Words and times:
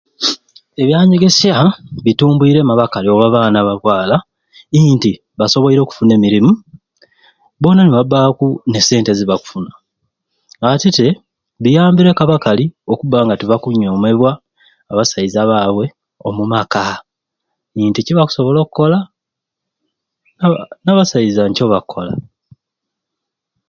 Ebyanyegesya 0.81 1.55
bitumbwire 2.05 2.59
abakali 2.73 3.07
oba 3.09 3.25
abaana 3.29 3.59
babwala 3.67 4.15
nti 4.95 5.11
basoboire 5.39 5.79
okufuna 5.81 6.11
emirumu 6.17 6.53
bona 7.61 7.81
nebabaaku 7.83 8.47
ne 8.71 8.79
sente 8.87 9.11
zebakufuna 9.19 9.71
ate 10.69 10.89
te 10.97 11.07
biyambireku 11.63 12.21
abakali 12.23 12.65
okuba 12.91 13.17
nga 13.23 13.35
tebakunyomebwa 13.39 14.31
abasaiza 14.91 15.49
baabwe 15.49 15.85
omu 16.27 16.43
maka 16.53 16.83
nti 17.89 17.99
kyebakusobola 18.05 18.59
okola 18.65 18.99
aba 20.45 20.57
abasaiza 20.91 21.41
nikyo 21.45 21.65
bakola 21.73 22.13